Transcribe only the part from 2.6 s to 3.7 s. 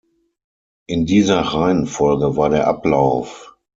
Ablauf.